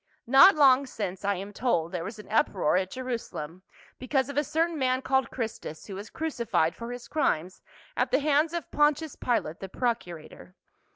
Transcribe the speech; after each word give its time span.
Not 0.25 0.55
long 0.55 0.87
since, 0.87 1.23
I 1.23 1.35
am 1.35 1.53
told, 1.53 1.91
there 1.91 2.03
was 2.03 2.17
an 2.17 2.27
uproar 2.31 2.75
at 2.75 2.89
Jerusalem 2.89 3.61
because 3.99 4.29
of 4.29 4.35
a 4.35 4.43
certain 4.43 4.79
man 4.79 5.03
called 5.03 5.29
Christus, 5.29 5.85
who 5.85 5.93
was 5.93 6.09
crucified 6.09 6.75
for 6.75 6.91
his 6.91 7.07
crimes 7.07 7.61
at 7.95 8.09
the 8.09 8.17
hands 8.17 8.51
of 8.53 8.71
Pontius 8.71 9.15
Pilate, 9.15 9.59
the 9.59 9.69
procurator. 9.69 10.55